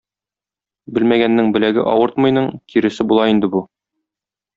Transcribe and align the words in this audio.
"Белмәгәннең 0.95 1.51
беләге 1.57 1.83
авыртмыйның" 1.91 2.47
киресе 2.75 3.07
була 3.13 3.27
инде 3.35 3.51
бу. 3.57 3.63